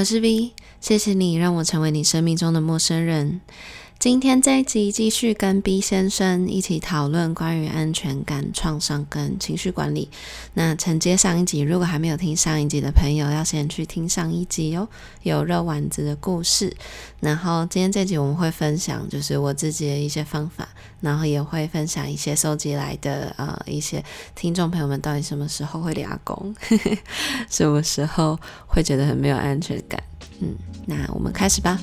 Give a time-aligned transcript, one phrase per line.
[0.00, 3.42] 我是 V，谢谢你让我成为你生命中的陌生人。
[4.00, 10.08] 今天这一集继续跟 B 先生一起讨论关于安全感、创伤跟情绪管理。
[10.54, 14.88] 那承接上一集，如果还没有听上一集的朋友，要先去听上一集哦，
[15.22, 16.74] 有肉丸子的故事。
[17.20, 20.66] 然后今天这集我们会分享，就是我自己的一些方法，
[21.02, 24.02] 然后也会分享一些收集来的呃一些
[24.34, 26.54] 听众朋友们到底什么时候会俩工，
[27.50, 30.02] 什么时候会觉得很没有安全感。
[30.40, 30.56] 嗯，
[30.86, 31.78] 那我们开始吧。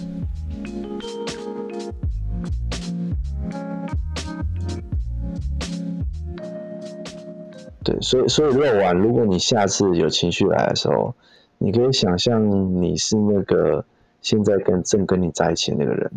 [7.84, 11.16] 对，所以所以肉丸，如果你下次有情绪来的时候，
[11.58, 13.86] 你可以想象你是那个
[14.22, 16.12] 现在跟正跟你在一起的那个人，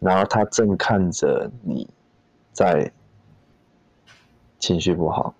[0.00, 1.88] 然后他正看着你
[2.52, 2.92] 在
[4.58, 5.34] 情绪不好，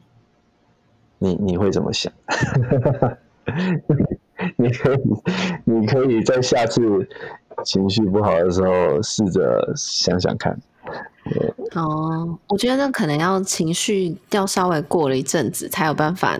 [1.19, 2.11] 你你会怎么想？
[4.57, 4.99] 你可以
[5.65, 7.07] 你可以在下次
[7.65, 10.59] 情绪不好的时候试着想想看。
[11.75, 16.39] 哦，我觉得那可能要情绪要稍微过了一阵子才有办法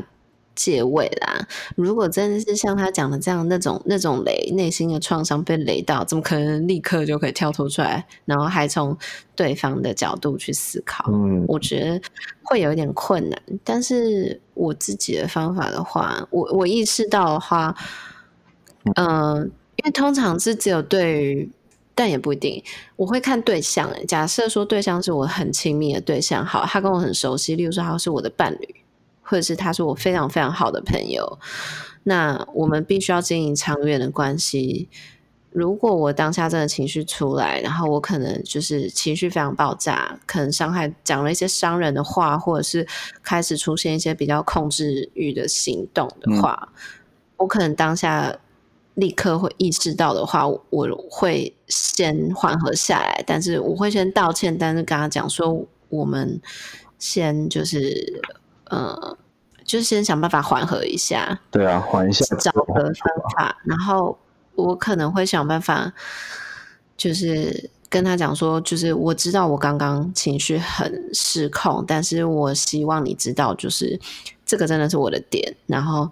[0.55, 1.47] 借位啦。
[1.77, 8.95] 如果真的是像他讲的这样，那种那种雷，内心的创伤被雷到，怎么可能立刻就可以跳脱出来，然后还从
[9.35, 11.05] 对方的角度去思考？
[11.11, 12.01] 嗯，我觉得
[12.43, 13.41] 会有一点困难。
[13.65, 17.75] 但是我自己的方法的话，我我意识到的话，
[18.97, 19.51] 嗯、
[19.85, 21.51] 为通常是只有对于。
[21.95, 22.65] 但也不一定，
[22.97, 23.93] 我会看对象。
[24.09, 28.77] 假设说对象是我很亲密的对象，好，他跟我很熟悉，例如说他是我的伴侣，
[29.21, 31.39] 或者是他是我非常非常好的朋友，
[32.05, 34.89] 那我们必须要经营长远的关系。
[35.51, 42.89] 如果我当下真的情绪出来，然后我可能就是情绪非常爆炸，可能伤害讲了一些伤人的话，或者是
[43.23, 46.83] 开始出现一些比较控制欲的行动的话，嗯、
[47.37, 48.35] 我可能当下。
[48.95, 56.39] 立刻会意识到的话，我会先缓和下来，但是我会先道歉，但是跟他讲说，我们
[56.99, 58.23] 先就是
[58.65, 59.17] 呃，
[59.65, 61.41] 就是先想办法缓和一下。
[61.51, 62.93] 对啊，缓一下，找个方
[63.35, 63.57] 法。
[63.65, 64.19] 然后
[64.55, 65.91] 我可能会想办法，
[66.97, 73.99] 就是跟他讲说，就是我知道我刚刚情绪很失控，但是我希望你知道，就是
[74.45, 75.57] 这个真的是我的点。
[75.67, 76.11] 然后，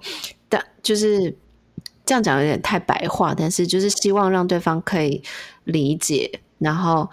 [0.48, 1.36] 但就是。
[2.10, 5.22] 这样讲有点太白话，但是就是希望让对方可以
[5.62, 7.08] 理解，然后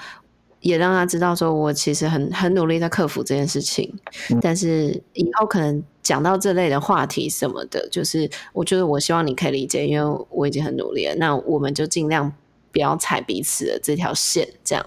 [0.59, 3.94] 也让他知道说，我其实很很努力在克服这件事情。
[4.31, 11.14] 嗯、但是以后可能讲到这类的话题什么的，就是我觉得我希望你可以理解，因为我已经很努力了。
[11.18, 12.34] 那我们就尽量
[12.72, 14.84] 不要踩彼此的这条线，这样。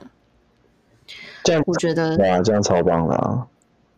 [1.45, 3.47] 这样我觉得哇，这样超棒的啊！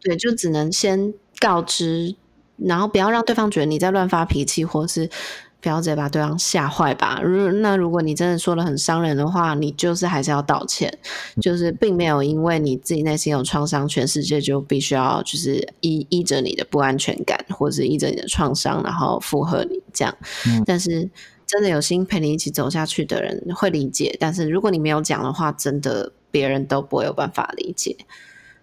[0.03, 2.15] 对，就只能先告知，
[2.59, 5.09] 然后不要让对方觉得你在乱发脾气，或是。
[5.63, 7.21] 不要直接把对方吓坏吧。
[7.23, 10.93] 如那如果你真的说了很伤人的话，你就是还是要道歉。
[11.41, 20.13] 就是并没有因为你自己内心有创伤，全世界就必须要就是依依着你的不安全感，或者是依着你的创伤，然后附和你这样。
[20.49, 20.63] 嗯。
[20.67, 21.09] 但是
[21.47, 24.17] 真的有心陪你一起走下去的人会理解。
[24.19, 27.97] 但是如果你没有讲的话，真的别人都不会有办法理解。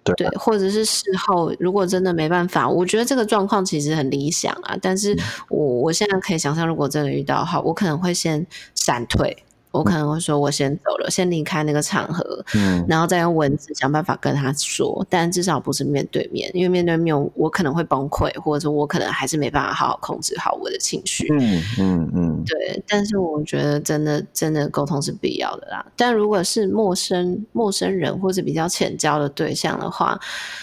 [0.03, 4.75] 对，或者是事后，如果真的没办法，我觉得这个状况其实很理想啊。
[4.81, 5.15] 但是
[5.49, 9.43] 我我现在可以想象，如果真的遇到的话，我可能会先闪退。
[9.71, 22.83] 我可能会说，我先走了，先离开那个场合，嗯，然后再用文字想办法跟他说，但至少不是面对面，因为面对面我可能会崩溃，或者说我可能还是没办法好好控制好我的情绪，嗯嗯嗯，对。
[22.87, 25.85] 但是我觉得真的真的沟通是必要的啦。
[25.95, 30.19] 但如果是陌生陌生人或者比较浅交的对象的话，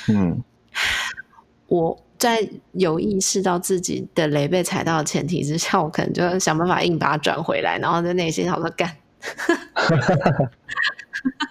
[0.08, 0.42] 嗯，
[1.68, 8.90] 我在有意识到自己的雷被踩到的前提之下，我可能就想办法硬把它转回来，然后在内心好说干。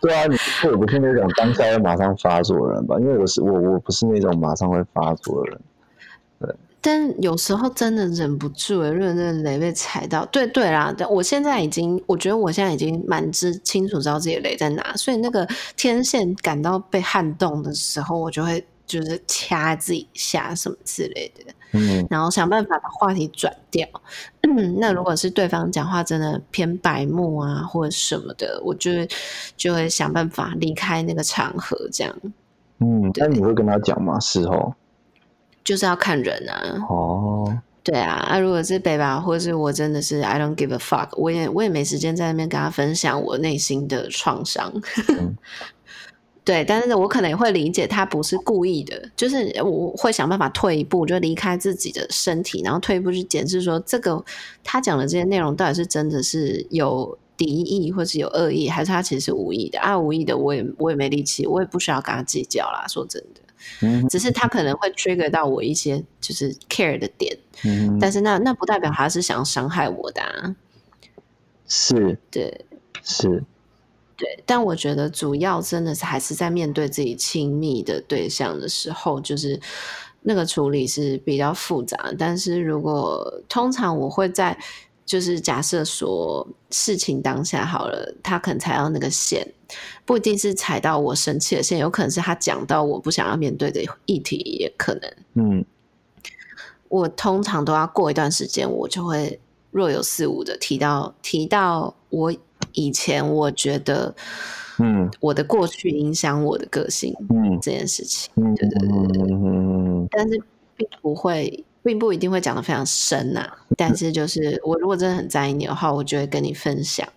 [0.01, 0.37] 对啊，你
[0.69, 2.97] 我不是那种当下会马上发作的人吧？
[2.99, 5.61] 因为我是我我不是那种马上会发作的人。
[6.39, 10.25] 对，但有时候真的忍不住，因为那个雷被踩到。
[10.27, 18.65] 对对啦，但我现在已经，我觉得我现在已经蛮知清楚知道自己的雷在哪，所以那个天线感到被撼动的时候，我就会。
[18.85, 23.87] 就是掐自己一下什么之类的，嗯，然后想办法把话题转掉。
[24.41, 29.09] 嗯， 那如果是对方讲话真的偏白目啊，或者什么的，我就会
[29.57, 32.15] 就会想办法离开那个场合，这样。
[32.79, 34.19] 嗯，那你会跟他讲吗？
[34.19, 34.73] 事后
[35.63, 36.85] 就是要看人啊。
[36.87, 44.71] 哦，对啊，啊，如果是北吧，或者是我真的是 I don't give a fuck，我也我也没时间在那边跟他分享我内心的创伤。
[45.07, 45.35] 嗯
[46.45, 54.23] 对，但是我可能也会理解他不是故意的，就是我会想办法退一步，就离开自己的身体，然后退一步去检视说，这个
[54.63, 59.97] 他讲的这些内容到底是真的是有敌意，或是有恶意，还是他其实是无意的啊？
[59.97, 62.85] 无意的，我也我也没力气，我也不需要跟他计较啦。
[62.87, 63.41] 说真的，
[63.81, 70.55] 嗯，只是他可能会 trigger 到我一些就是 care 的点，嗯，但是那那不代表他是想要伤害我的啊。
[71.67, 72.65] 是，对，
[73.01, 73.43] 是。
[74.17, 79.59] 对，但我觉得主要真的是还是在面对自己亲密的对象的时候，就是
[80.21, 82.13] 那个处理是比较复杂。
[82.17, 84.57] 但是如果通常我会在，
[85.05, 89.45] 就是假设说事情当下好了，他可能踩到那个线，
[90.05, 95.13] 不一定是踩到我生气的线，有可能是他讲到我不想要面对的议题，也可能。
[95.33, 95.65] 嗯，
[96.87, 99.37] 我通常都要过一段时间，我就会
[99.71, 102.33] 若有似无的提到提到我。
[102.75, 104.13] 以前我觉得，
[104.79, 110.41] 嗯，我的过去影响我的个性，嗯，这件事情，嗯，对对对对，嗯，但是
[110.75, 113.57] 并不会，并不一定会讲的非常深呐、啊。
[113.77, 117.07] 但是就是我如果真的很在意你的话，我就会跟你分享，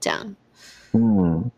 [0.00, 0.34] 这样，
[0.92, 1.50] 嗯，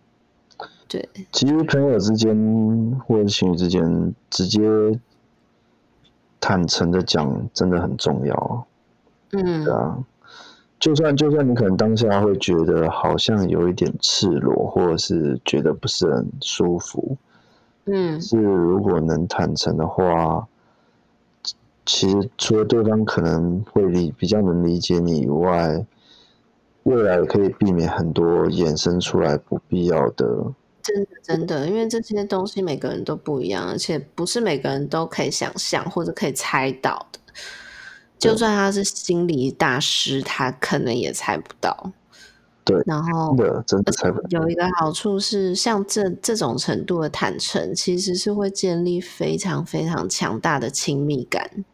[0.88, 1.08] 对。
[1.30, 4.60] 其实朋友之间或者情侣之间，直接
[6.40, 8.66] 坦诚的讲，真的很重要，
[9.32, 9.98] 嗯，对啊。
[10.80, 17.16] 就算就算你可能当下会觉得好像有一点赤裸，或者是觉得不是很舒服，
[17.86, 20.46] 嗯，是如果能坦诚的话，
[21.86, 25.86] 其实除了对方可能会理比较能理解你以外，
[26.82, 30.26] 未来可以避免很多衍生出来不必要的。
[30.82, 37.18] 真的真的，因为这些东西每个人都不一样，而且不是每个人都可以想象或者可以猜到的。
[38.18, 41.92] 就算他是心理大师，他可能也猜不到。
[42.64, 44.28] 对，然后对，真的猜不到。
[44.30, 51.64] 有一个好处是，像这这种程度的坦诚，其实是会建立非常非常强大的亲密感。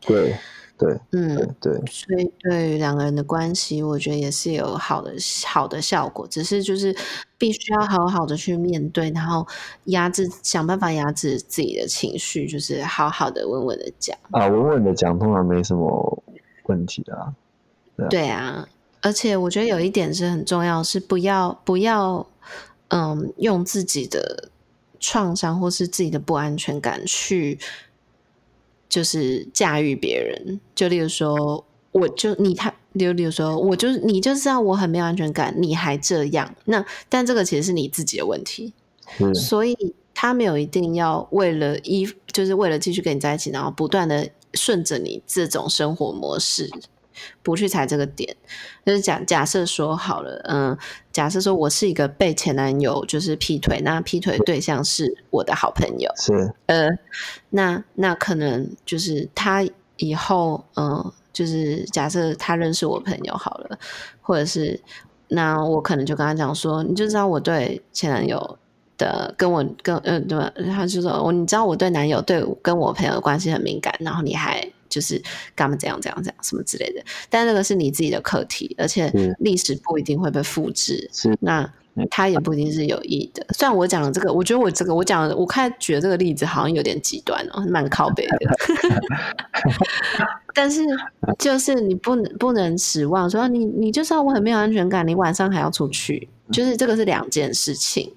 [0.00, 0.36] 对。
[0.76, 5.14] 对，嗯，对，对，所以对于两个人的关系，我觉得也是有好的
[5.46, 6.94] 好的效果，只是就是
[7.38, 9.46] 必须要好好的去面对，然后
[9.84, 16.22] 压制，想办法压制自己的情绪，就是好好的稳稳的讲啊，稳稳的讲，通常没什么
[16.64, 17.32] 问题啊。
[17.96, 18.68] 对啊，对啊，
[19.00, 22.26] 而且我觉得有一点是很重要，是不要不要
[22.88, 24.48] 嗯用自己的
[24.98, 27.60] 创伤或是自己的不安全感去。
[28.88, 38.72] 就是驾驭别人，就例如说，我就你他，例如例如说，我就是你就知道我很没有安全感，你还这样，那但这个其实是你自己的问题，
[39.18, 39.76] 嗯、所以
[40.14, 46.70] 他没有一定要为了一，就是为了继续跟你在一起，然后不断的顺着你这种生活模式。
[47.42, 48.36] 不去踩这个点，
[48.84, 50.76] 就是假假设说好了，嗯，
[51.12, 56.88] 假设说我是一个被前男友就是劈腿，那劈腿对象是我的好朋友，是，呃，
[57.50, 59.66] 那那可能就是他
[59.96, 63.78] 以后，嗯，就是假设他认识我朋友好了，
[64.20, 64.80] 或者是
[65.28, 68.58] 那我可能就跟他讲说，你就知道我对前男友
[68.96, 70.52] 的跟我跟嗯对吧？
[70.72, 74.66] 他就说我你知道我对男友对跟我朋友的关系很敏感，然后你还。
[74.94, 75.20] 就是
[75.56, 81.68] 干嘛这样这样这样什么之类的，但那个是你自己的课题，而且历史不一定会被复制，是那
[82.08, 83.44] 它也不一定是有意的。
[83.50, 88.38] 虽然我讲的这个，我觉得我这个我讲的，我看举的这个例子好像有点极端哦，蛮靠背的。
[90.54, 90.82] 但是
[91.36, 98.12] 就是你不能不能指望说你你就知道我很没有安全感，你晚上还要出去，就是这个是两件事情。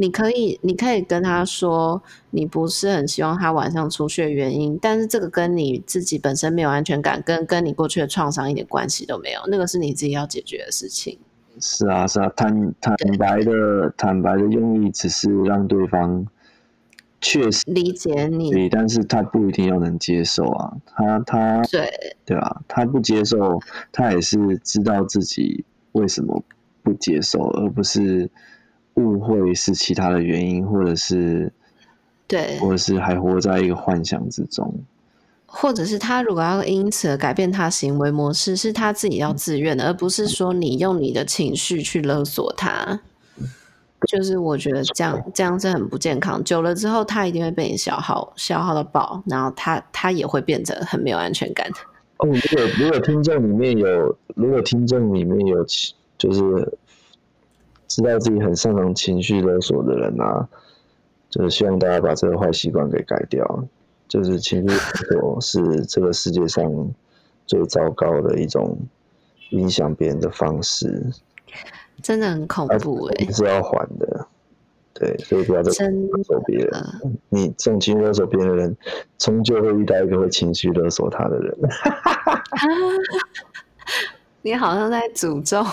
[0.00, 11.18] 你可以，你可以跟他说，你不是很希望他晚上出去的原因，但是这个跟你自己本身没有安全感，跟跟你过去的创伤一点关系都没有，那个是你自己要解决的事情。
[11.60, 16.26] 是啊，是啊，坦坦白的坦白的用意只是让对方
[17.20, 21.92] 确实理解你，但是他不一定要能接受啊，他他对
[22.24, 23.60] 对啊，他不接受，
[23.92, 26.42] 他也是知道自己为什么
[26.82, 28.30] 不接受，而不是。
[29.00, 31.52] 误会是其他的原因，或者是
[32.28, 34.72] 对，或者是还活在一个幻想之中，
[35.46, 43.00] 或者是他如果要因此而改变他行为模式，是他自己要自愿的，而不是说你用你的情绪去勒索他。
[44.08, 51.68] 就是我觉得这样这样是很不健康，久了之后他一定会被你消耗消耗到爆，然后他他也会变得很没有安全感。
[52.18, 55.64] 哦，如果如果听众里面有，如果听众里面有，
[56.16, 56.78] 就是。
[57.90, 60.48] 知道自己很擅长情绪勒索的人啊，
[61.28, 63.64] 就是希望大家把这个坏习惯给改掉。
[64.06, 66.94] 就是情绪勒索是这个世界上
[67.46, 68.78] 最糟糕的一种
[69.50, 71.04] 影响别人的方式，
[72.00, 74.26] 真的很恐怖哎、欸，是要还的。
[74.94, 76.72] 对，所以不要再勒索别人。
[77.28, 78.76] 你这种情绪勒索别人的人，
[79.18, 81.56] 终究会遇到一个会情绪勒索他的人。
[84.42, 85.64] 你好像在诅咒。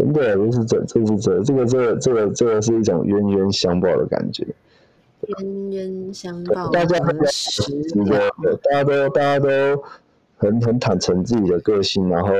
[0.00, 4.46] 真的，就是这，这是这，这个，这个，这个，这个是一种冤冤相报的感觉。
[5.26, 7.14] 冤冤相报，大家都
[8.56, 9.48] 大家都大家都
[10.38, 12.30] 很很坦诚自己的个性，然后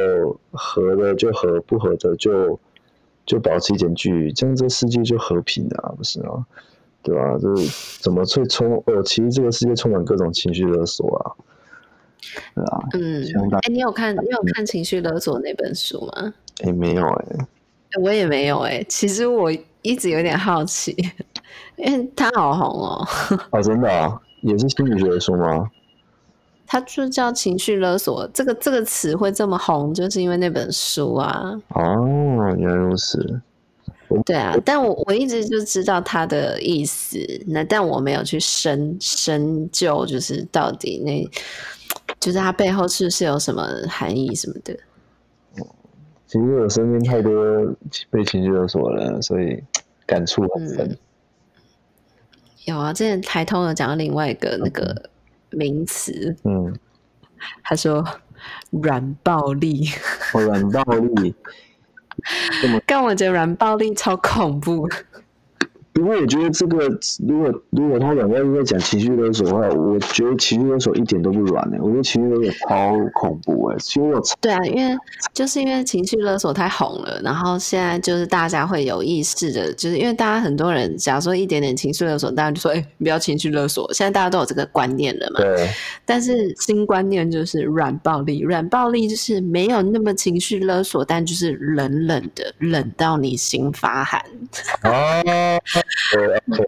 [0.52, 2.58] 合的就合，不合的就
[3.26, 6.46] 就保持一点距离，这样这世界就和平了啊，不是吗？
[7.02, 7.36] 对吧？
[7.38, 8.82] 就是怎么会充？
[8.86, 11.36] 哦，其实这个世界充满各种情绪勒索啊，
[12.54, 12.80] 对啊。
[12.92, 13.24] 嗯，
[13.62, 16.34] 哎，你有看你有看《情绪勒索》那本书吗？
[16.64, 17.46] 哎，没有哎、欸，
[18.02, 18.86] 我也没有哎、欸。
[18.88, 19.50] 其实我
[19.82, 20.96] 一直有点好奇。
[21.76, 23.08] 因为他好红哦！
[23.52, 25.70] 哦，真的啊，也是心理学的书吗？
[26.66, 31.58] 他就叫情绪勒索，这个这个词会这么红，就是因为那本书啊。
[31.70, 33.40] 哦，原来如此。
[34.26, 41.26] 对啊，但我我一直就知道他的意思，那但我没有去深深究，就是到底那，
[42.20, 44.78] 就是它背后是不是有什么含义什么的。
[46.26, 47.74] 其实我身边太多
[48.10, 49.60] 被情绪勒索了，所以
[50.06, 50.88] 感触很深。
[50.88, 50.98] 嗯
[52.66, 55.10] 有啊，之前台通有讲到另外一个那个
[55.48, 56.78] 名词，嗯，
[57.64, 58.06] 他说
[58.70, 59.88] 软暴力，
[60.34, 60.82] 哦，软暴
[61.16, 61.34] 力，
[62.86, 64.86] 但我觉得软暴力超恐怖。
[65.92, 66.88] 不过我觉得这个，
[67.26, 74.38] 如果如果他两个人在讲情绪勒索的话，我觉得情绪勒索一点都不软哎、欸，我觉得情绪勒索超恐怖哎、欸，情绪勒索。
[74.40, 74.96] 对啊，因为
[75.34, 83.92] 就是因为情绪勒索太红了，然后现在就是大家会有意识的，就是因为大家很多人假如说一点点情绪勒索，大家就说哎、欸，不要情绪勒索。
[83.92, 85.40] 现在大家都有这个观念了嘛。
[85.40, 85.68] 对。
[86.06, 94.22] 但是新观念就是软暴力，软暴力就是没有那么情绪勒索，但就是冷冷的，冷到你心发寒。
[94.84, 95.60] 哦。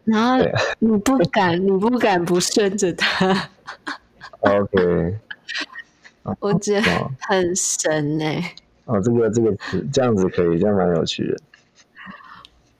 [0.05, 0.45] 然后
[0.79, 3.49] 你不敢，你不敢不顺着他。
[4.41, 5.17] OK，
[6.39, 8.55] 我觉得很神哎、欸。
[8.85, 9.55] 哦，这个这个
[9.93, 11.37] 这样子可以，这样蛮有趣的。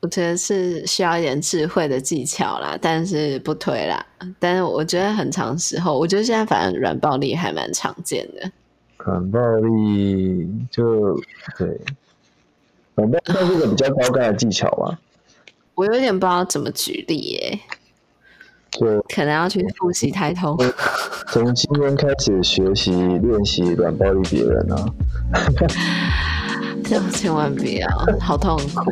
[0.01, 4.05] 我觉得是需要一点智慧的技巧啦，但是不推啦。
[4.37, 8.51] 但是我觉得很长时候，我觉得现在反正软暴力还蛮常见的。
[8.97, 11.15] 软暴力就
[11.57, 11.79] 对，
[12.95, 14.99] 软暴力是个比较高干的技巧吧。
[15.75, 17.59] 我有点不知道怎么举例耶，
[18.71, 20.57] 就可能要去复习台通。
[21.31, 24.85] 从今天开始学习练习软暴力别人啊！
[26.85, 27.87] 这千万不要，
[28.19, 28.91] 好痛苦。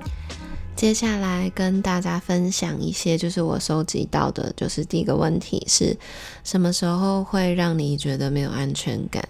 [0.74, 5.94] 接下来跟大家分享一些，就是我收集到的，就是第一个问题是
[6.42, 9.22] 什么时候会让你觉得没有安全感？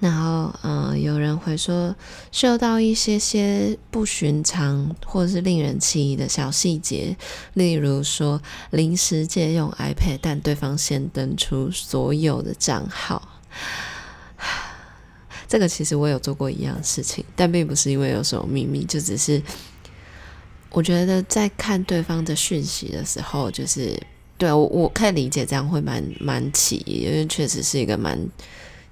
[0.00, 1.94] 然后，嗯、有人会说，
[2.30, 7.16] 受到一些些不寻常或是令人起疑的小细节，
[7.54, 13.40] 例如说临时借用 iPad，但对方先登出所有的账号。
[15.48, 19.40] 这个其实我有做过一样事情，但并不是因为有什么秘密，就只是
[20.70, 23.98] 我觉得在看对方的讯息的时候，就是
[24.36, 28.18] 对我我可以理解这样会蛮蛮起疑，因为确实是一个蛮。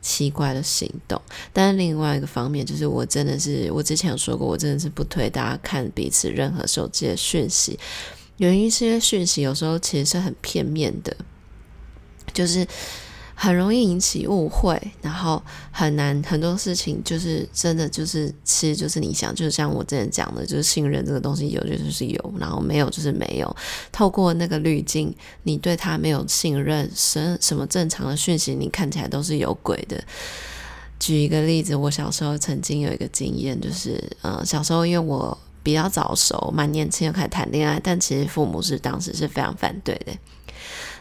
[0.03, 1.19] 奇怪的行动，
[1.53, 7.79] 但另外一个方面就是，我真的是我之前有说过，我真的是不推大家看彼此任何手机的讯息，
[8.37, 11.17] 原因是因为讯息有时候其实是很片面的，
[12.35, 12.67] 就是。
[13.35, 23.57] 很容易引起误会，然后很难很多事情就是真的就是其实就是你想，就是像我之前讲的，就是信任这个东西有就是有，然后没有就是没有。
[23.91, 30.03] 透过那个滤镜，你对他没有信任，什什么正常的讯息，你看起来都是有鬼的。
[31.01, 40.13] 举一个例子，我小时候曾经有一个经验，就是呃小时候因为我比较早熟，蛮年轻就开始谈恋爱，但其实父母是当时是非常反对的。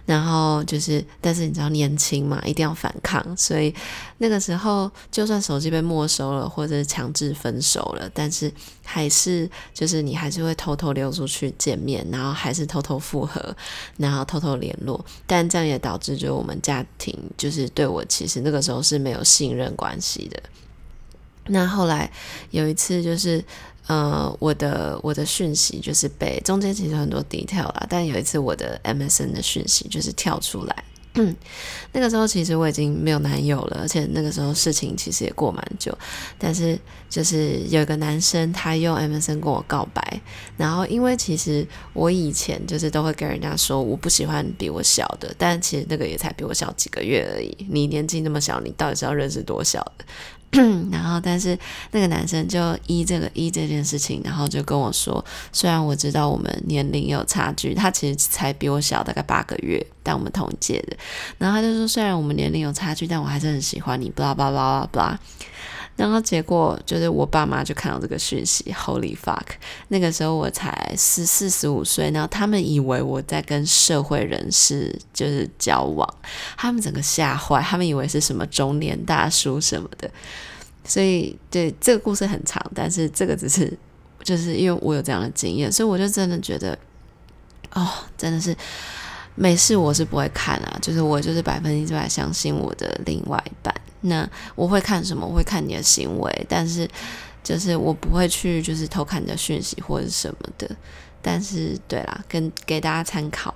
[0.06, 3.74] 然后就是，但是你知道年轻嘛，一定要反抗，所以
[4.18, 8.52] 那个时候就算手机被没收了，或者是强制分手了，但是
[8.84, 13.56] 还是就是你还是会偷偷溜出去见面，然后还是偷偷复合，
[13.98, 20.42] 然后偷偷联络，但这样也导致就我们家庭就是对我其实那个时候是没有信任关系的。
[21.48, 22.12] 那后来
[22.50, 23.44] 有一次就是。
[23.92, 30.84] 呃，我的我的讯息就是被中间其实很多 detail 啦，但有一次我的 MSN 的讯息就是跳出来，
[31.92, 35.94] 那个时候其实我已经没有男友了，而且那个时候事情其实也过蛮久，
[36.40, 36.80] 但是
[37.10, 40.22] 就是有一个男生他用 MSN 跟我告白，
[40.56, 50.06] 然后因为其实我以前就是都会跟人家说我不喜欢比我小的，但其实那个也才比我小几个月而已，你年纪那么小，你到底是要认识多小的？
[50.92, 51.58] 然后，但是
[51.92, 60.98] 那个男生就依这个依这件事情，然后就跟我说，虽然我知道我们年龄有差距，他其实才比我小大概八个月，但我们同届的。
[61.38, 65.20] 然后他就说，虽然我们年龄有差距，但我还是很喜欢你，巴拉巴拉巴拉。
[65.98, 69.46] 然后结果就是我爸妈就看到这个讯息，Holy fuck！
[69.90, 76.08] 那个时候我才十四十五岁，然后他们以为我在跟社会人士就是交往，
[76.58, 80.10] 他们整个吓坏，他们以为是什么中年大叔什么的。
[80.84, 83.72] 所以对这个故事很长，但是这个只是
[84.24, 86.76] 就是因为我有这样的经验，所以我就真的觉得，
[87.74, 88.56] 哦，真的是
[89.36, 93.74] 没事，我是不会看啊，就是我就是百分之百相信我的另外一半。
[94.02, 95.26] 那我会看什么？
[95.26, 96.90] 我会看你的行为，但是
[97.44, 100.70] 就是我不会去就是偷看你的讯息或者什么的。
[101.22, 103.54] 但是对啦，跟给大家参考。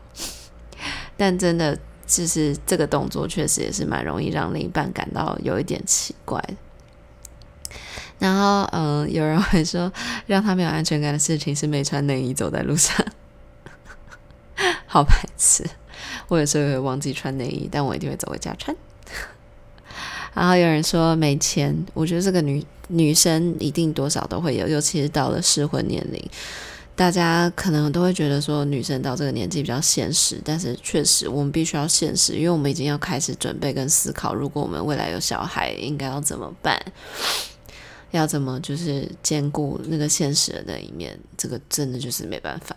[1.17, 6.39] 但真的就是这个动作确实也是蛮容易让另一半感到有一点奇怪。
[8.19, 9.91] 然后嗯、有人会说
[10.25, 13.05] 让他没有安全感的事情是没穿内衣走在路上，
[14.85, 15.65] 好白痴。
[16.27, 18.75] 我有时候会忘记穿内衣，但我一定会走回家穿。
[20.35, 26.21] 然后有人说没钱，我觉得这个女女生一定多少都会有，尤其是到了适婚年龄，
[26.95, 36.77] 大家可能都会觉得说女生到这个年纪比较现实，但是确实我们必须要现实，因为我们已经要开始准备跟思考，如果我们未来有小孩，应该要怎么办，
[38.11, 42.75] 要怎么就是兼顾那个现实的那一面，这个真的就是没办法。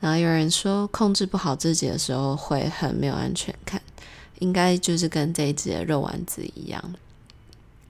[0.00, 3.82] 然后有人说控制不好自己的时候会很没有安全感。
[4.40, 6.82] 应该就是跟这一只的肉丸子一样，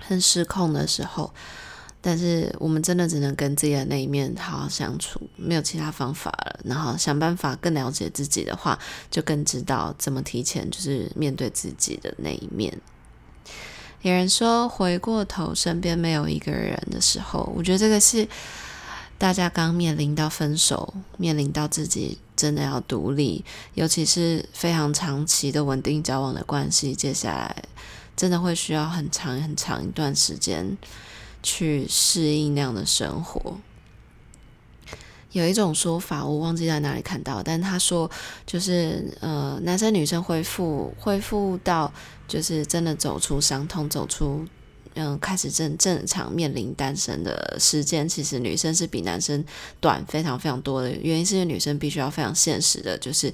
[0.03, 1.33] 很失控的时候，
[2.01, 6.61] 但是我们真的只能跟自己的那一面好好相处，没有其他方法了。
[6.65, 8.79] 然后想办法更了解自己的话，
[9.11, 12.73] 就更知道怎么提前就是面对自己的那一面。
[14.03, 18.29] 有人说，回过头身边没有一个人的时候，我觉得这个是。
[19.21, 27.65] 大家刚面临到分手，面临到自己真的要独立，尤其是非常长期的稳定交往的关系，接下来
[28.17, 30.79] 真的会需要很长很长一段时间
[31.43, 33.59] 去适应那样的生活。
[35.33, 38.11] 有一种说法，我忘记在哪里看到，但他说
[38.47, 41.93] 就是呃，男生女生恢复恢复到
[42.27, 44.47] 就是真的走出伤痛，走出。
[44.95, 49.45] 嗯，开始正正常面临单身的时间，其实女生是比男生
[49.81, 50.91] 短非常非常多的。
[50.91, 53.33] 原因是因为女生必须要非常现实的，就是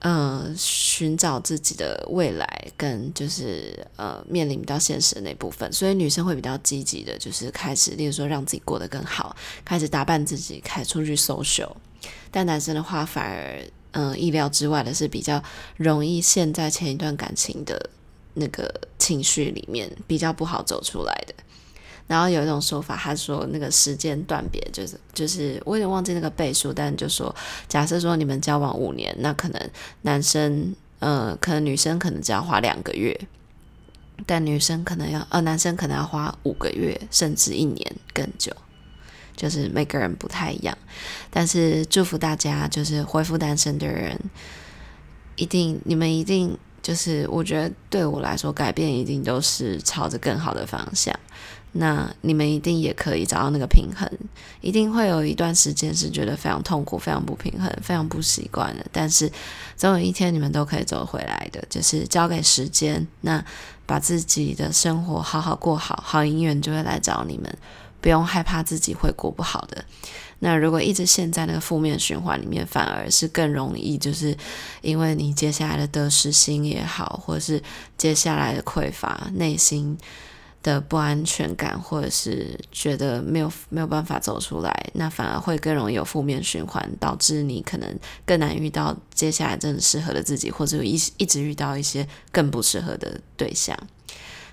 [0.00, 5.70] 嗯，寻找自己的未来，跟就是呃，面临比较现实的那部分。
[5.72, 11.70] 所以女生会比较积极的，就是开始，例如说让自己过得更好，开始打扮自己，开出去 social。
[12.30, 15.42] 但男生的话，反而嗯，意料之外的是比较
[15.76, 17.90] 容易陷在前一段感情的。
[18.34, 21.34] 那个情绪里面比较不好走出来的，
[22.06, 27.34] 然后有一种说法，他说那个时间断别就是就是我有点忘记那个倍数，但就说
[27.68, 29.70] 假设说你们交往五年，那可能
[30.02, 33.18] 男生呃可能女生可能只要花两个月，
[34.26, 38.52] 但女生可能要呃男生可能要花五个月甚至一年更久，
[39.36, 40.76] 就是每个人不太一样，
[41.30, 44.18] 但是祝福大家就是恢复单身的人，
[45.36, 46.56] 一定你们一定。
[46.82, 51.14] 就是我觉得对我来说，改变一定都是朝着更好的方向。
[51.72, 54.10] 那你们一定也可以找到那个平衡，
[54.60, 58.84] 一定会有一段时间是觉得非常痛苦、非常不平衡、非常不习惯的。
[58.90, 59.30] 但是
[59.76, 63.06] 总有一天你们都可以走回来的，就是交给时间。
[63.20, 63.44] 那
[63.86, 67.56] 把自己的生活好好过好，好姻缘就会来找你们，
[68.00, 69.84] 不用害怕自己会过不好的。
[70.42, 74.36] 那如果一直陷在那个负面循环里面，反而是更容易，就是
[74.80, 77.62] 因为你接下来的得失心也好，或者是
[77.96, 79.96] 接下来的匮乏、内心
[80.62, 93.76] 的不安全感，或者是觉得没有没有办法走出来，那反而会更容易有负面循环，导致你可能更难遇到接下来真的适合的自己，或者一一直遇到一些更不适合的对象。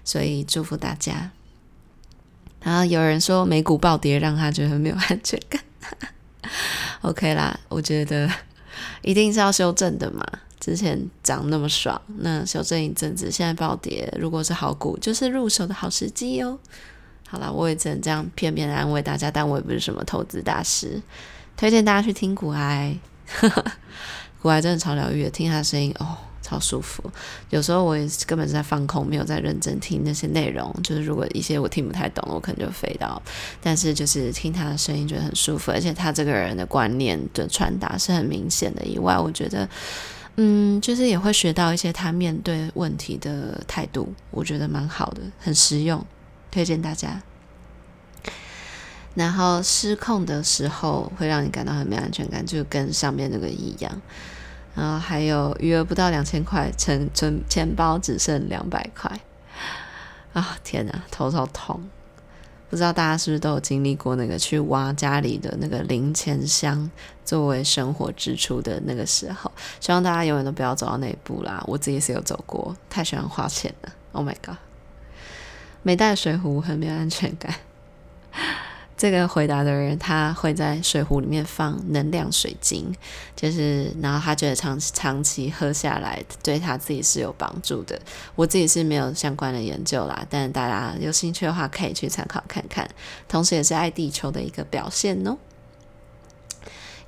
[0.03, 1.31] 所以祝福大家。
[2.61, 5.61] 然后有人说美股暴跌让他觉得没有安全感。
[7.01, 8.29] OK 啦，我觉得
[9.01, 10.25] 一定是要修正的嘛。
[10.59, 16.59] 之前涨那么爽，那修正一阵子，现在暴跌，如果是好股，就是入手的好时机哟。
[17.29, 21.01] 好啦，我也只能这样片面安慰大家，但我也不是什么投资大师，
[21.55, 22.97] 推荐大家去听股癌，
[24.41, 26.17] 股癌真的超疗愈的，听他的声音哦。
[26.47, 27.03] 超舒服，
[27.49, 30.73] 有时候我也根本是在放空，没有在认真听那些内容。
[30.81, 33.21] 就是如果一些我听不太懂，我可能就飞到。
[33.61, 38.85] 但是就是听他的声音，觉得很舒服，而且他这个人的观念的传达是很明显的。
[38.85, 39.67] 以外，我觉得，
[40.37, 46.05] 嗯，就是也会学到一些他面对问题的态度，我觉得蛮好的，很实用。
[46.49, 47.21] 推荐大家。
[49.15, 54.01] 然后失控的时候会让你感到很没安全感，就跟上面那个一样。
[54.77, 59.11] 然后还有余额不到两千块，存存钱包只剩两百块。
[60.33, 61.89] 啊，天哪，头超痛！
[62.69, 66.91] 不知道大家是不是都有经历过那个去挖家里的那个零钱箱
[67.25, 69.51] 作为生活支出的那个时候？
[69.79, 71.63] 希望大家永远都不要走到那一步啦。
[71.65, 73.91] 我自己是有走过，太喜欢花钱了。
[74.11, 74.57] Oh my god！
[75.81, 77.55] 没带水壶很没有安全感。
[78.97, 82.91] 这个回答的人，他会在水壶里面放能量水晶，
[83.35, 88.01] 就是，然后他觉得长长期喝下来，对他自己是有帮助的。
[88.35, 92.89] 我自己是没有相关的研究啦，但大家有兴趣的话，可以去参考看看。
[93.27, 95.37] 同时，也是爱地球的一个表现哦。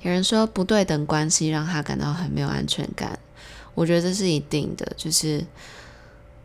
[0.02, 3.18] 有人说不对等关系让他感到很没有安全感，
[3.74, 5.44] 我觉得这是一定的，就是，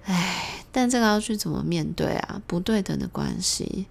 [0.05, 2.41] 唉，但这个要去怎么面对啊？
[2.47, 3.85] 不对等的关系。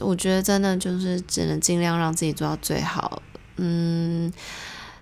[0.00, 3.22] 我觉得真的就是只能尽量让自己做到最好，
[3.56, 4.32] 嗯，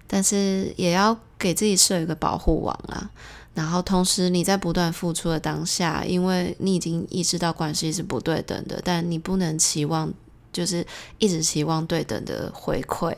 [0.06, 3.10] 但是也要给自己设一个保护网啊。
[3.54, 10.12] 然后同时你在不断付出的当下，因为你已经意识到关系是不对等的，但你不能期望
[10.52, 10.86] 就是
[11.18, 13.14] 一直期望对等的回馈。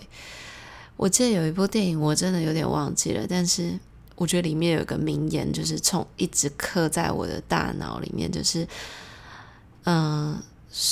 [0.96, 3.78] 我记得有一部电影，我真的有点忘记了，但是
[4.14, 8.66] 我觉得里面有一个名言，就是从一直刻在我的大脑里面，就是
[9.84, 10.40] 嗯。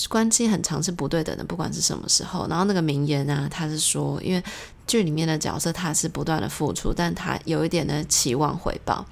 [0.09, 2.47] 关系很长是不对等的，不管是什么时候。
[2.49, 4.42] 然后那个名言啊，他是说，因为
[4.87, 9.05] 剧里面的角色他是不断的付出，但他有一点的期望回报。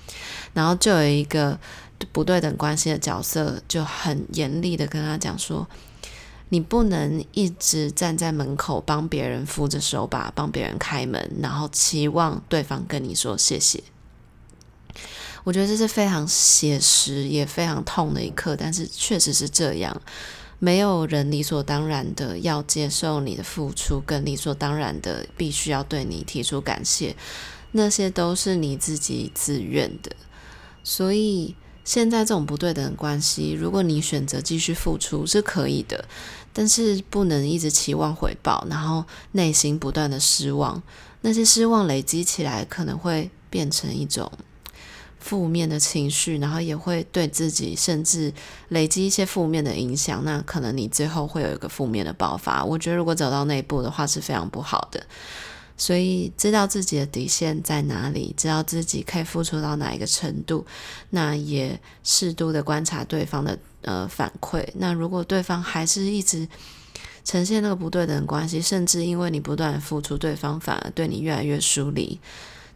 [0.54, 1.58] 然后就有一个
[2.10, 5.66] 不对等关系的角色就很严厉的跟他讲说
[6.48, 13.82] ：“你不能一直站在门口帮别人扶着手把，帮别人开门，然后期望对方跟你说谢谢。”
[15.44, 20.00] 我觉得这是非常写实也非常痛的一刻，但是确实是这样。
[20.64, 27.16] 没有人理所当然的要接受你的付出，跟理所当然的必须要对你提出感谢，
[27.72, 30.12] 那些都是你自己自愿的。
[30.84, 36.04] 所以现在这种不对等的关系，如果你选择继续付出是可以的，
[36.52, 40.80] 但是不能一直期望回报，然后内心不断的失望，
[41.22, 44.30] 那些失望累积起来，可能会变成一种。
[45.22, 48.32] 负面的情绪，然后也会对自己甚至
[48.68, 52.64] 累积一些负面的影响，那可能你最后会有一个负面的爆发。
[52.64, 55.06] 我觉得如果走到那一步的话是非常不好的。
[55.74, 60.64] 所以知道自己的底线在哪里，知道自己可以付出到哪一个程度，
[61.10, 64.64] 那也适度的观察对方的呃反馈。
[64.74, 66.46] 那如果对方还是一直
[67.24, 72.20] 呈现那个不对等关系，甚至因为你不断付出，对方反而对你越来越疏离。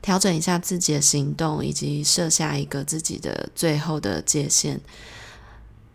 [0.07, 4.81] 调整一下自己的行动，以及设下一个自己的最后的界限。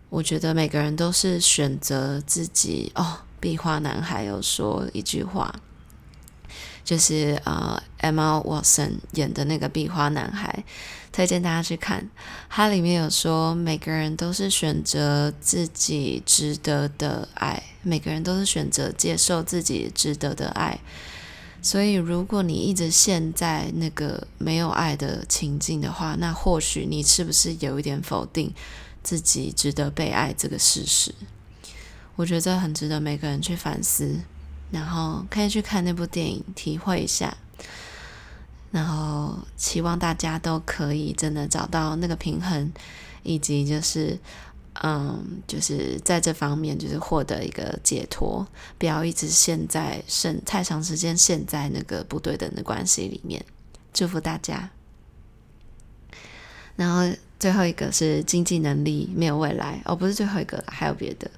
[0.09, 2.91] 我觉得每个人都是选择自己。
[2.93, 5.55] 哦，壁花男孩有说一句话，
[6.83, 10.65] 就是呃，Emma Watson 演的那个壁花男孩，
[11.13, 12.09] 推荐大家去看。
[12.49, 20.81] 它里面有说，每个人都是选择自己值得的爱，每个人都是选择接受自己值得的爱。
[21.63, 28.51] 所以，如果你一直陷在那个没有爱的情境的话，那或许你是不是有一点否定
[29.03, 31.13] 自己值得被爱这个事实？
[32.15, 34.19] 我觉得这很值得每个人去反思，
[34.71, 37.37] 然后可以去看那部电影，体会一下。
[38.71, 42.71] 然后，希望大家都可以真的找到那个平衡，
[43.21, 44.19] 以及就是。
[44.83, 48.47] 嗯，就是在这方面，就是获得一个解脱，
[48.79, 53.45] 不要一直陷在甚太长时间陷在那个不对等的关系里面。
[53.93, 54.71] 祝福大家。
[56.75, 61.29] 然后最后一个是经济能力没有未来哦，不是最后一个了，还有别的。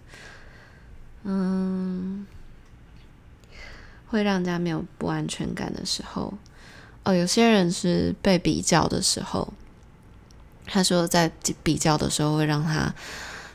[1.24, 2.26] 嗯，
[4.08, 6.34] 会让人家没有不安全感的时候，
[7.04, 9.52] 哦，有些人是被比较的时候。
[10.66, 11.30] 他说，在
[11.62, 12.96] 比较的时候会让他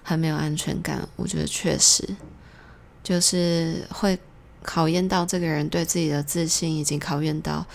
[0.08, 1.06] 很没有安全感。
[1.16, 2.02] 我觉得确实，
[3.04, 4.18] 就是会
[4.62, 7.66] 考验到这个人对自己的自信，已经考验到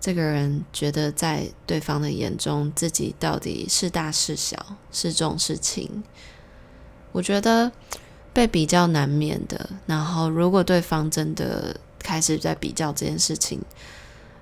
[0.00, 6.02] 这个人觉得在对方的眼中，自己到底是大是小，是重是轻。
[7.12, 7.70] 我觉得
[8.32, 9.70] 被比较难免的。
[9.86, 13.60] 然后，如果对方真的开始在比较这件事情，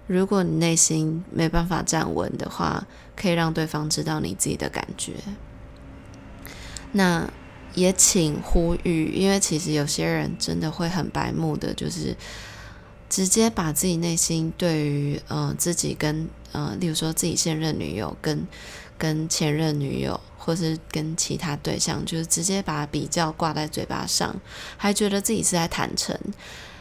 [0.07, 5.13] 如果你内心没办法站稳的话，可以让对方知道你自己的感觉。
[6.93, 7.29] 那
[7.75, 12.17] 也请呼吁，因为其实有些人真的会很白目的，就是
[13.09, 18.47] 直接把自己内心对于呃自己跟呃，例如说自己现任女友跟
[18.99, 24.39] 跟前任女友，或是跟其他对象，就是直接把比较挂在嘴巴上，
[24.77, 26.19] 还觉得自己是在坦诚。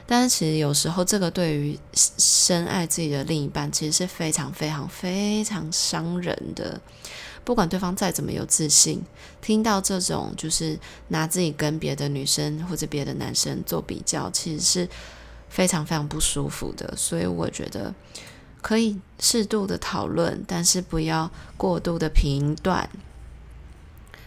[0.06, 6.82] 但是其实有时候，这个对于深爱自己的另一半，其实是非常非常非常伤人的。
[7.44, 9.02] 不管对方再怎么有自信，
[9.42, 14.90] 听到这种就是拿自己跟别的女生或者别的男生做比较，其实是
[15.50, 16.94] 非常非常不舒服的。
[16.96, 17.94] 所以我觉得
[18.62, 22.90] 可以适度的讨论，但是不要过度的评断。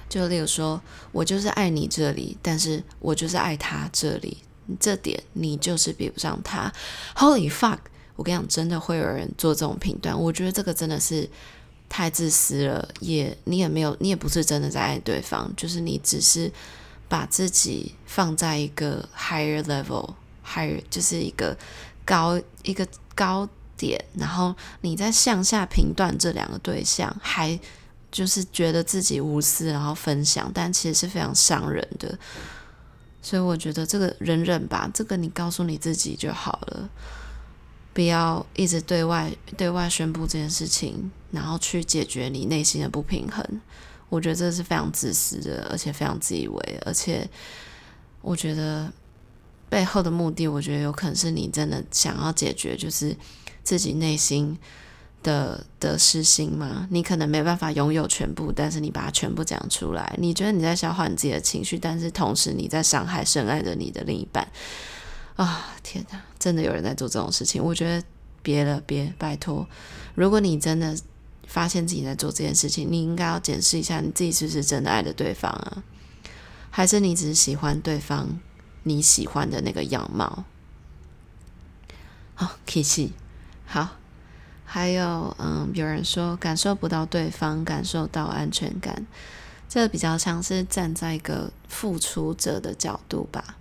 [0.09, 4.39] 就例如说，我就是爱你这里，但是我就是爱他这里，
[4.79, 6.73] 这点你就是比不上他。
[7.17, 7.79] Holy fuck！
[8.15, 10.17] 我跟你讲，真的会有人做这种评断。
[10.17, 11.29] 我觉得这个真的是
[11.97, 16.51] 太自私了，也你也没有，你也不是真的在爱对方，就是你只是
[17.09, 21.57] 把自己放在一个 higher level，higher 就是一个
[22.05, 27.57] 高一个高点，然后你在向下评断这两个对象，还。
[28.11, 32.17] 就是觉得自己无私，然后分享，但其实是非常伤人的。
[33.21, 36.89] 所以我觉得这个忍忍吧，这个你告诉你自己就好了，
[37.95, 43.43] 不要一直对外对外宣布这件事情，然后去解决你内心的不平衡。
[44.11, 47.27] 我觉得这是非常自私的，而且非常自以为，而且
[48.21, 48.93] 我觉得
[49.71, 53.17] 背后的目的，我觉得有可能是你真的想要解决，就是
[53.63, 54.59] 自己内心。
[55.25, 56.87] 的的失心吗？
[56.91, 64.47] 你可能没办法拥有全部，但是你把它全部讲出来，你觉得你在消化你自己的情绪，但是同时你在伤害深爱着你的另一半
[65.37, 65.75] 啊！
[65.83, 67.63] 天哪，真的有人在做这种事情？
[67.63, 68.07] 我觉得
[68.43, 69.67] 别了，别拜托。
[70.15, 70.97] 如果你真的
[71.47, 75.83] 发现自己在做这件事情，你应该要检视一下你自己是不是真的爱着对方啊？
[76.71, 78.41] 还是你只是喜欢对方
[78.85, 80.45] 你喜欢的那个样貌？
[82.35, 83.11] 好，Kissy，
[83.67, 83.97] 好。
[84.67, 89.07] 还有，嗯，有人说感受不到对方感受到安全感，
[89.69, 93.57] 这比较像是站在一个付出者的角度吧，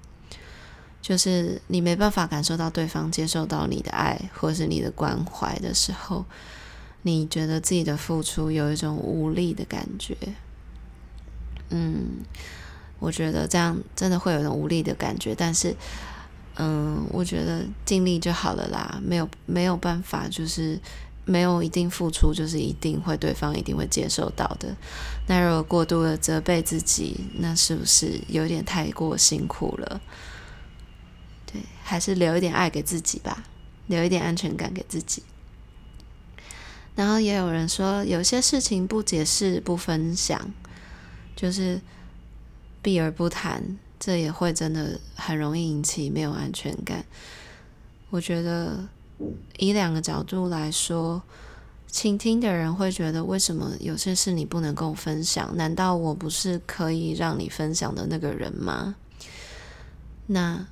[1.03, 6.25] 就是你没办法感受到对方接受到你的爱或是你的关怀的时候，
[7.03, 10.17] 你觉得自己的付出有一种无力的感觉。
[11.69, 12.23] 嗯，
[12.97, 15.75] 我觉得这样真的会有一种无力的感觉，但是。
[16.57, 20.79] 嗯，我觉得尽力就好了啦，没有没有办法，就是
[21.25, 24.67] 没有一定付出，就是一定会对方一定会接受到的。
[25.25, 29.99] 那如果过度的责备自己，那是不是有点太过辛苦了？
[31.53, 33.45] 对，还是留一点爱给自己吧，
[33.87, 35.23] 留一点安全感给自己。
[36.95, 40.51] 然后也有人说，有些事情不解释、不分享，
[41.35, 41.79] 就是
[42.81, 43.77] 避而不谈。
[43.99, 47.05] 这也会真的很容易引起没有安全感。
[48.09, 48.85] 我觉得
[49.57, 51.23] 以两个角度来说，
[51.87, 55.55] 倾听的人会觉得，为什么有些事你不能跟我分享？
[55.55, 58.95] 难道我不是可以让你分享的那个人吗？
[60.27, 60.67] 那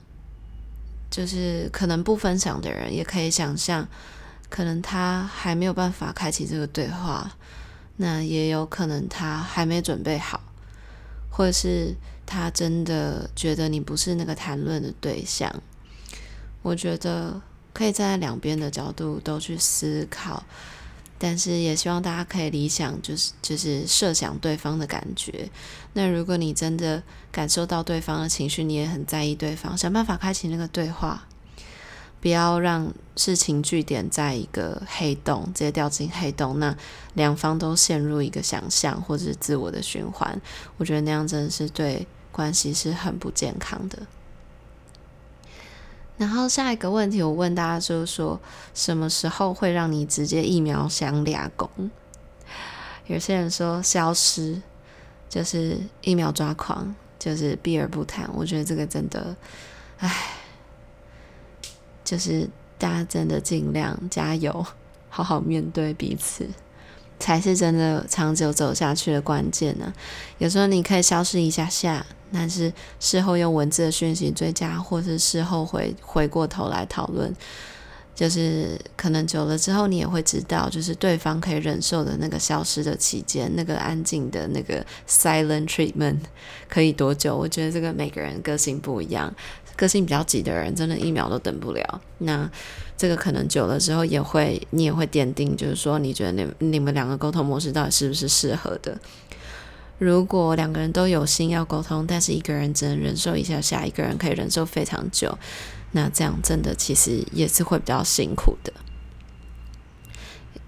[1.11, 3.87] 就是可能不分享的人也可以想象，
[4.49, 7.31] 可能他还没有办法开启这个对话，
[7.97, 10.41] 那也有可能他还没准备好，
[11.29, 11.93] 或者是。
[12.23, 15.53] 他真的觉得你不是那个谈论的对象，
[16.61, 17.41] 我觉得
[17.73, 20.41] 可以站在两边的角度都去思考，
[21.21, 25.47] 但是也希望大家可以理想，就是就是设想对方的感觉。
[25.93, 31.27] 那如果你真的感受到对方的情绪，你也很在意对方，想办法开启那个对话，
[32.19, 36.75] 不要让事情据点在一个黑洞，直接掉进黑洞，那
[37.13, 40.41] 两方都陷入一个想象或者是自我的循环。
[40.77, 42.07] 我觉得那样真的是对。
[42.33, 43.99] 关系是很不健康的。
[46.21, 48.39] 然后下一个问题，我问大家就是说，
[48.75, 51.67] 什么时候会让你直接一秒想俩攻？
[53.07, 54.61] 有些人说消失，
[55.27, 58.29] 就是一秒抓狂，就是避而不谈。
[58.35, 59.35] 我觉得这个真的，
[59.97, 60.15] 唉，
[62.03, 64.63] 就是大家真的尽量加油，
[65.09, 66.47] 好好面对彼此。
[67.21, 69.93] 才是真的长久走下去的关键呢。
[70.39, 77.33] 有时候你可以消失一下下，但是事后用文字的讯息追加，或是事后回回过头来讨论，
[78.15, 86.17] 就是可能久了之后，你也会知道，就是对方可以忍受的那个消失的期间，那个安静的那个 silent treatment
[86.67, 87.37] 可以多久？
[87.37, 89.33] 我觉得这个每个人个性不一样。
[89.81, 92.01] 个性比较急的人，真的一秒都等不了。
[92.19, 92.47] 那
[92.95, 98.95] 这个可能久了之后，也会你也会奠定，就是说，你觉得你你们两个沟通模式到底是不是适合的？
[99.97, 105.35] 如果两个人都有心要沟通，但是一个人只能忍受一下下，一个人可以忍受非常久，
[105.93, 108.71] 那这样真的其实也是会比较辛苦的。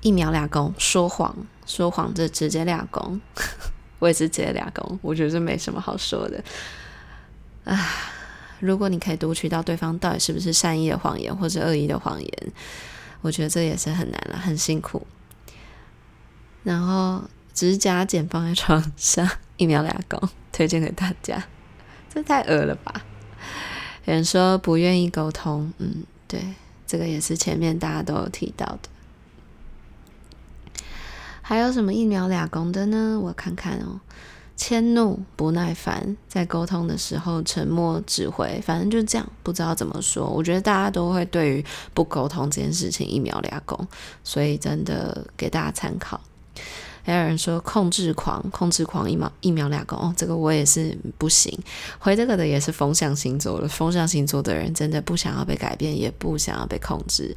[0.01, 3.21] 一秒俩攻，说谎说谎就直接俩攻。
[3.99, 6.43] 我也是直接俩工，我觉得这没什么好说的。
[7.63, 7.79] 啊，
[8.63, 12.51] 如果你可以读取到对方到底是不是善意的谎言或者恶意的谎言，
[13.21, 15.05] 我觉得这也是很难了，很辛苦。
[16.63, 17.21] 然后
[17.53, 21.43] 指甲剪放在床上，一秒俩工，推荐给大家。
[22.09, 23.03] 这太恶了吧！
[24.05, 26.53] 有人说不愿意沟通，嗯，对，
[26.87, 28.89] 这个也是前面大家都有提到的。
[31.41, 33.19] 还有什么一秒俩工的呢？
[33.19, 33.99] 我看看哦，
[34.65, 40.29] 迁怒、不耐烦，在沟通的时候沉默、指挥，反正就这样，不知道怎么说。
[40.29, 43.85] 我觉得大家都会对于不沟通这件事情一秒俩工，
[44.23, 46.17] 所以真的给大家参考。
[47.03, 51.53] 还有人说控制狂，控制狂一秒一秒俩工哦，这个我也是不行。
[51.99, 57.35] 回这个的也是风象星座的，风象星座的人真的不想要被改变，也不想要被控制，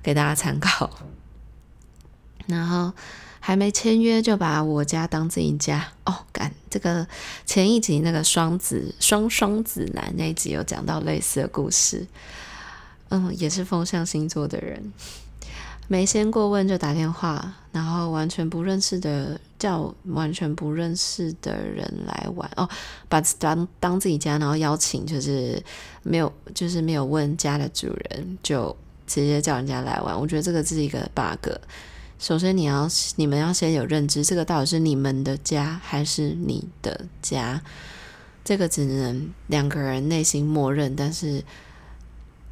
[0.00, 0.88] 给大家参考。
[2.46, 2.92] 然后
[3.44, 7.04] 还没签约就把我家当自己家哦，干这个
[7.44, 12.06] 前一集那个双子双双子男那一集有讲到类似的故事，
[13.08, 14.92] 嗯，也是风象星座的人。
[15.88, 22.68] 没先过问就打电话，然后完全不认识的叫完全不认识的人来玩哦，
[23.08, 25.60] 把当当自己家，然后邀请就是
[26.04, 28.74] 没有就是没有问家的主人，就
[29.04, 30.16] 直接叫人家来玩。
[30.18, 31.50] 我觉得这个是一个 bug。
[32.22, 37.60] 首先你要你们要先有认知，这个到底是你们的家还是你的家？
[38.44, 41.42] 这个只能两个人内心默认，但是。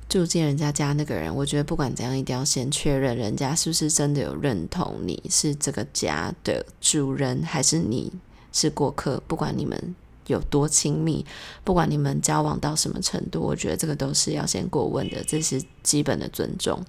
[0.08, 8.12] 住进人家家那个人，我觉得不管怎样，一定要先确认人家是不是真的有认同你是这个家的主人，还是你
[8.52, 9.22] 是过客。
[9.28, 9.94] 不管你们
[10.26, 11.24] 有多亲密，
[11.62, 16.84] 不管你们交往到什么程度，我觉得这个都是要先过问的，这是基本的尊重。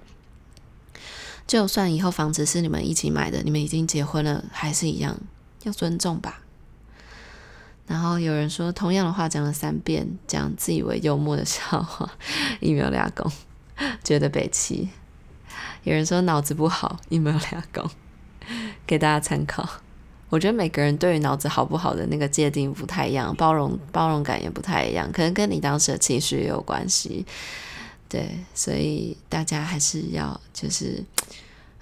[1.46, 5.18] 就算以后房子是你们一起买的，你们已经结婚了，还是一样
[5.64, 6.40] 要尊重吧。
[7.86, 12.10] 然后有人说，同样的话讲了三遍，讲自以为幽默的笑话，
[12.60, 13.30] 一秒俩工，
[14.02, 14.88] 觉得北七。
[15.82, 17.90] 有人说脑子不好，一秒俩工，
[18.86, 19.68] 给大家参考。
[20.30, 27.26] 我觉得每个人对于脑子好不好的那个界定不太一样，包容包容感也不太一样，可能跟你当时的情绪也有关系。
[28.12, 31.02] 对，所以大家还是要就是，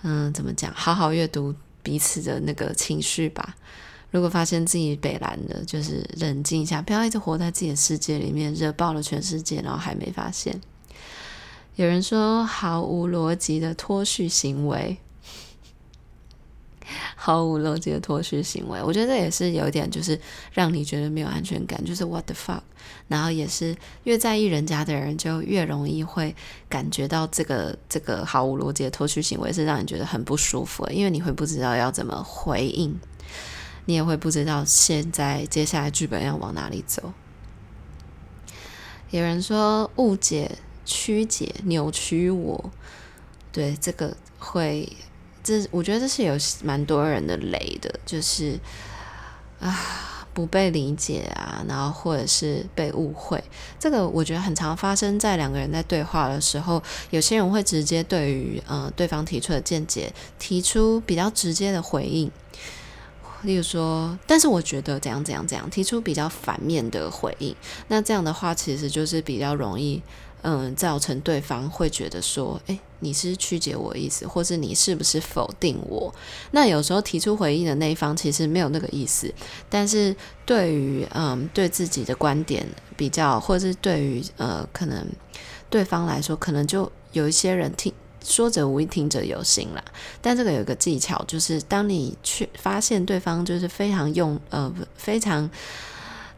[0.02, 3.56] 嗯，怎么讲，好好阅读彼此的那个情绪吧。
[4.12, 10.60] 如果发现自己北蓝的，就是冷静一下，不要一直活在自己的世界里面，热爆了全世界，然后还没发现。
[11.74, 14.96] 有人说毫无逻辑的脱序行为，
[17.16, 20.18] 毫无逻辑的脱序行为，我觉得这也是有一点，就是
[20.52, 22.60] 让你觉得没有安全感，就是 what the fuck。
[23.08, 26.34] 然后也是越在意人家的人，就越容易会
[26.68, 32.98] 感觉到这个这个毫无逻辑的脱序行为是让你觉得很不舒服，因为你会不知道要怎么回应。
[33.86, 37.12] 你也会不知道现在接下来剧本要往哪里走。
[39.10, 42.70] 有人说误解、曲解、扭曲我，
[43.50, 44.88] 对这个会，
[45.42, 48.58] 这我觉得这是有蛮多人的雷的，就是
[49.60, 49.76] 啊
[50.32, 53.42] 不被理解啊，然后或者是被误会。
[53.78, 62.30] 这个我觉得很常发生在两个人在对话的时候，有些人会直接对于呃对方提出的见解提出比较直接的回应。
[63.42, 67.56] 例如说，但是我觉得怎样怎样怎样，提出比较反面的回应，
[67.88, 70.02] 那这样的话其实就是比较容易，
[70.42, 76.12] 嗯，造成对方会觉得说，诶，你是曲解我意思，或是你是不是否定我？
[76.50, 79.32] 那有时候提出回应的那一方其实没有那个意思，
[79.68, 85.06] 但是对于嗯对自己的观点比较，或是对于呃可能
[85.68, 87.92] 对方来说，可能就有一些人听。
[88.22, 89.82] 说者无意，听者有心啦。
[90.20, 95.48] 但这个有一个技巧，就是当你去发现对方就是非常用呃非常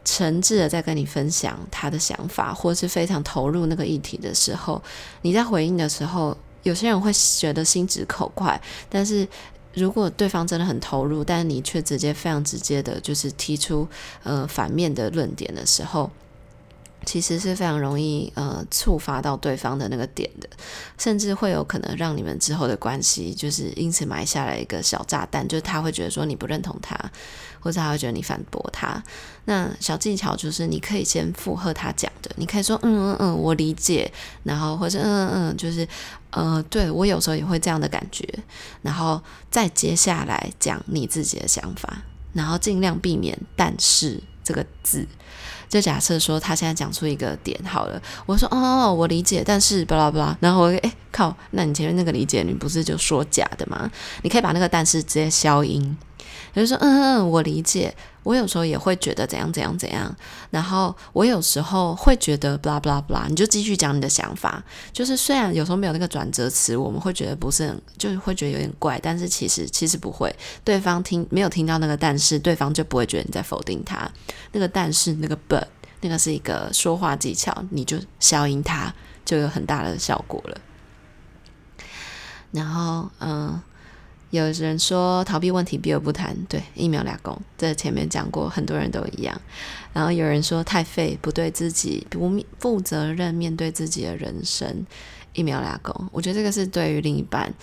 [0.05, 4.81] 诚挚的在跟你分享他的想法，或是非常投入那个议题的时候，
[5.21, 8.61] 你在回应的时候，有些人会觉得心直口快。
[8.89, 9.27] 但是
[9.73, 13.87] 如果对方真的很投入，但你却直接非常直接的，就是提出
[14.23, 16.09] 呃反面的论点的时候。
[17.05, 20.49] 其实是非常容易呃触发到对方的那个点的，
[20.97, 26.97] 甚至会有可能让你们之后的关系就是因此埋下来一个小炸弹，就是他会觉得说你不认同他，
[27.59, 29.01] 或者他会觉得你反驳他。
[29.45, 34.11] 那小技巧就是你可以先附和他讲的，你可以说嗯嗯嗯，我理解，
[34.43, 35.87] 然后或者嗯嗯嗯，就是
[36.29, 38.27] 呃对我有时候也会这样的感觉，
[38.81, 45.05] 然后再接下来讲你自己的想法，然后尽量避免但是这个字。
[45.73, 53.89] 就假设说他现在讲出一个点好了，我说哦，我理解，但是巴拉巴拉，然后我诶靠，那你前面那个理解你不是就说假的吗？
[54.21, 55.97] 你可以把那个但是直接消音，
[56.61, 57.95] 就说，嗯嗯，我理解。
[58.23, 60.15] 我有时候也会觉得怎样怎样怎样，
[60.49, 64.63] 然后我有时候会觉得 blah blah blah，你就继续讲你的想法。
[64.93, 70.33] 就是虽然有时候没有那个转折词，我们会觉得不是很，就是会觉得有点怪，但是其实其实不会。
[70.63, 74.09] 对方听没有听到那个但是，对方就不会觉得你在否定他。
[74.53, 75.65] 那个但是那个 but，
[75.99, 78.93] 那个是一个说话技巧，你就消音它，
[79.25, 80.57] 就有很大的效果了。
[82.51, 83.61] 然后，嗯。
[84.33, 89.39] 有人说逃避问题避而不谈，对，一秒两公，这前面讲过，很多人都一样。
[89.93, 94.83] 然后有人说太废，不对自己不负责任，面对自己的人生，
[95.33, 96.09] 一秒两公。
[96.11, 97.53] 我觉得这个是对于另一半，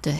[0.00, 0.12] 对，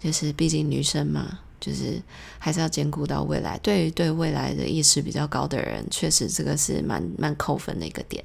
[0.00, 2.02] 就是毕竟女生嘛，就是
[2.40, 3.56] 还是要兼顾到未来。
[3.58, 8.24] 对于对未来的意识比较高的人，确实这个是蛮蛮扣分的一个点。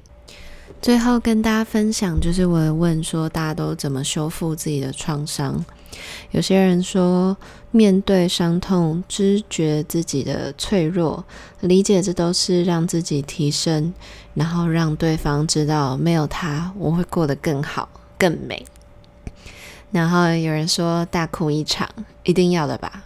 [0.82, 5.64] 最后跟大家分享，就是我问说，大家都怎么修复自己的创伤？
[6.30, 7.36] 有些人说，
[7.70, 11.24] 面对伤痛，知觉自己的脆弱，
[11.60, 13.94] 理解这都是让自己提升，
[14.34, 17.88] 然后让对方知道，没有他，我会过得更好、
[18.18, 18.64] 更美。
[19.90, 21.88] 然后有人说，大哭一场，
[22.24, 23.02] 一定要的吧？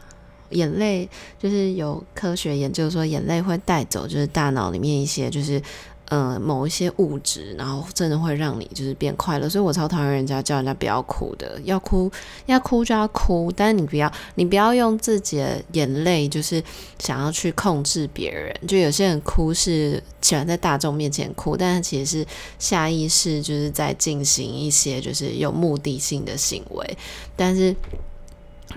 [0.50, 1.08] 眼泪
[1.38, 5.62] 就是有科学研究说，眼泪会带走，就是大脑里面一些就是。
[6.10, 12.10] 嗯、呃，某一些物质，然后真的会让你就是变快乐，所以我超讨厌人家叫人家不要哭的，要哭
[12.46, 16.62] 要哭就要哭，但是你不要你不要用自己的眼泪，就是
[16.98, 18.54] 想要去控制别人。
[18.66, 22.26] 就有些人哭是喜欢在大众面前哭，但是其实是
[22.58, 26.98] 下意识就是在进行一些就是有目的性的行为。
[27.36, 27.74] 但是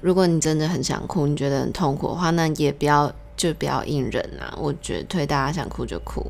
[0.01, 4.55] 如果你真的很想哭，你觉得很痛苦的话，那也不要就不要硬忍啊。
[4.61, 6.23] 我觉得推大家想哭就哭。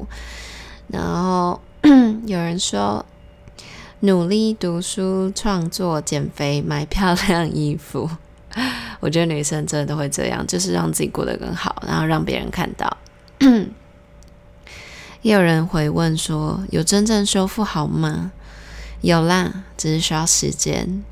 [0.88, 1.60] 然后
[2.26, 3.06] 有人说，
[4.02, 8.10] 努力读书、创作、减肥、买漂亮衣服。
[9.00, 12.98] 我觉得女生真的都会这样，就是让自己过得更好，然后让别人看到。
[15.22, 18.32] 也有人回问说，有真正修复好吗？
[19.02, 21.04] 有啦，只是需要时间。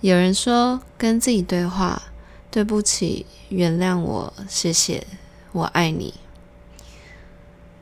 [0.00, 2.02] 有人说，跟自己对话：
[2.50, 5.06] 对不起，原谅我，谢谢，
[5.52, 6.14] 我爱你。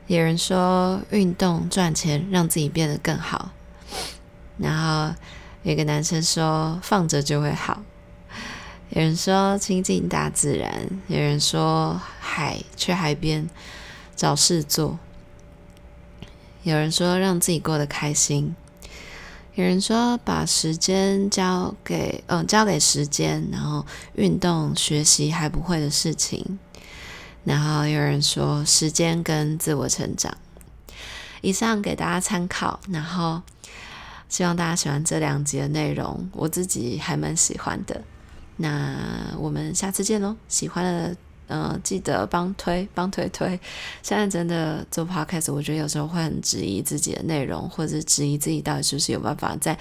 [0.09, 3.51] 有人说运动赚钱让自己变得更好，
[4.57, 5.13] 然后
[5.61, 7.83] 有个男生说放着就会好，
[8.89, 13.47] 有人说亲近大自然，有人说海去海边
[14.15, 14.97] 找事做，
[16.63, 18.55] 有人说让自己过得开心，
[19.53, 23.85] 有人说把时间交给嗯交给时间，然后
[24.15, 26.57] 运动学习还不会的事情。
[27.45, 30.37] 然后有人说时间跟自我成长，
[31.41, 32.79] 以上给大家参考。
[32.89, 33.41] 然后
[34.27, 38.01] 希望大家喜欢这两集的内容，我自己还蛮喜欢的。
[38.57, 40.35] 那我们下次见喽！
[40.49, 41.17] 喜欢的
[41.47, 43.59] 呃记得帮推帮推推。
[44.03, 49.75] 现在真的做 podcast，我觉得有时候会很质疑自己的内容，或者质疑自己到底是不是有办法在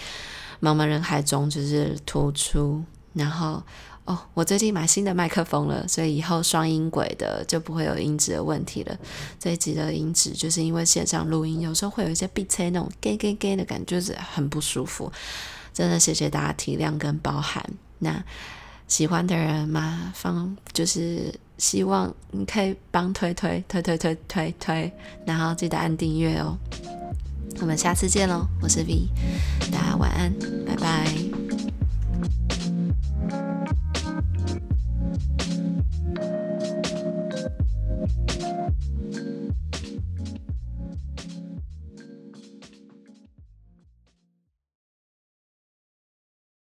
[0.62, 2.82] 茫茫人海中就是突出，
[3.12, 3.62] 然后。
[4.08, 8.98] 哦，我最近买新的麦克风了，所以以后双音轨的就不会有音质的问题了。
[9.38, 15.12] 这一集的音质就是因为线上录音，有时候会有一些闭塞那种 “gay gay gay” 的感觉，就是很不舒服。
[15.74, 17.62] 真的谢谢大家体谅跟包涵。
[17.98, 18.24] 那
[18.86, 24.90] 喜欢的人嘛，方就是希望你可以帮推推推推推推推，
[25.26, 26.56] 然后记得按订阅哦。
[27.60, 29.06] 我们下次见喽，我是 V，
[29.70, 30.32] 大家晚安，
[30.64, 31.12] 拜拜。